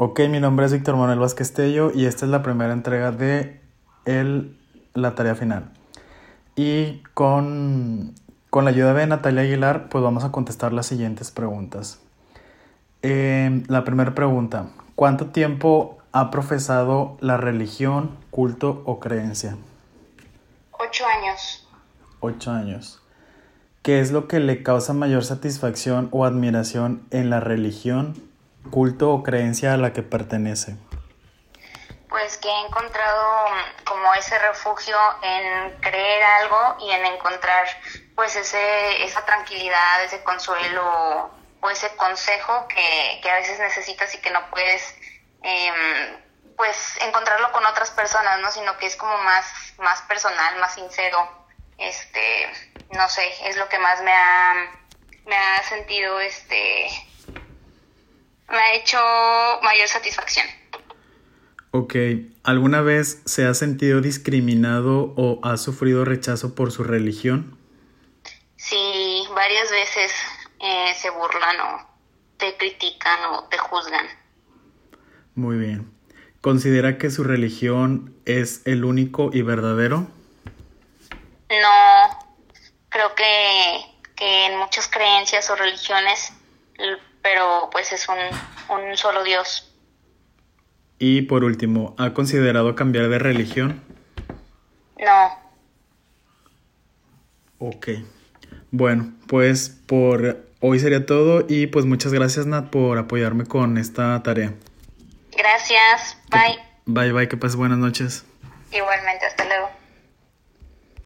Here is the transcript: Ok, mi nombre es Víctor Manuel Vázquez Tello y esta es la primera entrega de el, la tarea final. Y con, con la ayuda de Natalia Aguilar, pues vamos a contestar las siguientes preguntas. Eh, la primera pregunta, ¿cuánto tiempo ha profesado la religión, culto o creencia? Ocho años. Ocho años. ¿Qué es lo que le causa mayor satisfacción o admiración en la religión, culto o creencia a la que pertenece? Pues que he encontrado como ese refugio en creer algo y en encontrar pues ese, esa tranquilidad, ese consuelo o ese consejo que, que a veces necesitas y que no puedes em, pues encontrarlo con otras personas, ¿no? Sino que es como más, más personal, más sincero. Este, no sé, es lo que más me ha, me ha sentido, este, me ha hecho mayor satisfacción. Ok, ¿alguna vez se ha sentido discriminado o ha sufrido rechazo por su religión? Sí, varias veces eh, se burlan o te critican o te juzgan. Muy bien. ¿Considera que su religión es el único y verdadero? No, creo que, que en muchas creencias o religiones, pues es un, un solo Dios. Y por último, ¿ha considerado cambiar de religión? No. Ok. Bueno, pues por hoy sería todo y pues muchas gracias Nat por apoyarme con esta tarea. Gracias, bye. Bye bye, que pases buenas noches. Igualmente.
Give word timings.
Ok, 0.00 0.20
mi 0.30 0.38
nombre 0.38 0.64
es 0.64 0.72
Víctor 0.72 0.94
Manuel 0.94 1.18
Vázquez 1.18 1.52
Tello 1.54 1.90
y 1.92 2.06
esta 2.06 2.24
es 2.24 2.30
la 2.30 2.40
primera 2.40 2.72
entrega 2.72 3.10
de 3.10 3.60
el, 4.04 4.56
la 4.94 5.16
tarea 5.16 5.34
final. 5.34 5.72
Y 6.54 7.02
con, 7.14 8.14
con 8.48 8.64
la 8.64 8.70
ayuda 8.70 8.94
de 8.94 9.08
Natalia 9.08 9.42
Aguilar, 9.42 9.88
pues 9.88 10.04
vamos 10.04 10.22
a 10.22 10.30
contestar 10.30 10.72
las 10.72 10.86
siguientes 10.86 11.32
preguntas. 11.32 12.00
Eh, 13.02 13.64
la 13.66 13.82
primera 13.82 14.14
pregunta, 14.14 14.68
¿cuánto 14.94 15.30
tiempo 15.30 15.98
ha 16.12 16.30
profesado 16.30 17.16
la 17.18 17.36
religión, 17.36 18.16
culto 18.30 18.84
o 18.86 19.00
creencia? 19.00 19.56
Ocho 20.78 21.04
años. 21.06 21.68
Ocho 22.20 22.52
años. 22.52 23.02
¿Qué 23.82 23.98
es 23.98 24.12
lo 24.12 24.28
que 24.28 24.38
le 24.38 24.62
causa 24.62 24.92
mayor 24.92 25.24
satisfacción 25.24 26.08
o 26.12 26.24
admiración 26.24 27.02
en 27.10 27.30
la 27.30 27.40
religión, 27.40 28.27
culto 28.70 29.10
o 29.10 29.22
creencia 29.22 29.74
a 29.74 29.76
la 29.76 29.92
que 29.92 30.02
pertenece? 30.02 30.76
Pues 32.08 32.38
que 32.38 32.48
he 32.48 32.66
encontrado 32.66 33.46
como 33.84 34.14
ese 34.14 34.38
refugio 34.38 34.96
en 35.22 35.78
creer 35.80 36.22
algo 36.22 36.76
y 36.80 36.90
en 36.90 37.04
encontrar 37.06 37.66
pues 38.14 38.34
ese, 38.36 39.04
esa 39.04 39.24
tranquilidad, 39.24 40.04
ese 40.04 40.22
consuelo 40.22 41.30
o 41.60 41.70
ese 41.70 41.94
consejo 41.96 42.66
que, 42.68 43.20
que 43.22 43.30
a 43.30 43.34
veces 43.34 43.58
necesitas 43.58 44.14
y 44.14 44.18
que 44.18 44.30
no 44.30 44.48
puedes 44.50 44.94
em, 45.42 46.18
pues 46.56 46.98
encontrarlo 47.02 47.52
con 47.52 47.64
otras 47.66 47.90
personas, 47.92 48.40
¿no? 48.40 48.50
Sino 48.50 48.76
que 48.78 48.86
es 48.86 48.96
como 48.96 49.16
más, 49.18 49.46
más 49.78 50.02
personal, 50.02 50.56
más 50.58 50.74
sincero. 50.74 51.46
Este, 51.78 52.52
no 52.90 53.08
sé, 53.08 53.22
es 53.48 53.56
lo 53.56 53.68
que 53.68 53.78
más 53.78 54.02
me 54.02 54.12
ha, 54.12 54.54
me 55.26 55.36
ha 55.36 55.62
sentido, 55.62 56.18
este, 56.20 56.88
me 58.50 58.56
ha 58.56 58.74
hecho 58.74 58.98
mayor 59.62 59.88
satisfacción. 59.88 60.46
Ok, 61.70 61.94
¿alguna 62.44 62.80
vez 62.80 63.22
se 63.26 63.46
ha 63.46 63.52
sentido 63.52 64.00
discriminado 64.00 65.12
o 65.16 65.38
ha 65.42 65.56
sufrido 65.58 66.04
rechazo 66.04 66.54
por 66.54 66.72
su 66.72 66.82
religión? 66.82 67.58
Sí, 68.56 69.24
varias 69.34 69.70
veces 69.70 70.12
eh, 70.60 70.94
se 70.96 71.10
burlan 71.10 71.60
o 71.60 71.86
te 72.38 72.56
critican 72.56 73.18
o 73.32 73.44
te 73.44 73.58
juzgan. 73.58 74.06
Muy 75.34 75.58
bien. 75.58 75.92
¿Considera 76.40 76.98
que 76.98 77.10
su 77.10 77.24
religión 77.24 78.14
es 78.24 78.62
el 78.66 78.84
único 78.84 79.30
y 79.32 79.42
verdadero? 79.42 80.06
No, 81.50 82.28
creo 82.88 83.14
que, 83.14 83.80
que 84.16 84.46
en 84.46 84.58
muchas 84.58 84.88
creencias 84.88 85.50
o 85.50 85.56
religiones, 85.56 86.32
pues 87.78 87.92
es 87.92 88.08
un, 88.08 88.16
un 88.76 88.96
solo 88.96 89.22
Dios. 89.22 89.72
Y 90.98 91.22
por 91.22 91.44
último, 91.44 91.94
¿ha 91.96 92.12
considerado 92.12 92.74
cambiar 92.74 93.08
de 93.08 93.20
religión? 93.20 93.80
No. 94.98 95.38
Ok. 97.60 97.90
Bueno, 98.72 99.12
pues 99.28 99.68
por 99.86 100.44
hoy 100.58 100.80
sería 100.80 101.06
todo 101.06 101.46
y 101.48 101.68
pues 101.68 101.84
muchas 101.84 102.12
gracias 102.12 102.46
Nat 102.46 102.68
por 102.68 102.98
apoyarme 102.98 103.44
con 103.44 103.78
esta 103.78 104.20
tarea. 104.24 104.54
Gracias, 105.36 106.18
bye. 106.32 106.58
Bye 106.86 107.12
bye, 107.12 107.28
que 107.28 107.36
pases 107.36 107.54
buenas 107.54 107.78
noches. 107.78 108.24
Igualmente. 108.72 109.24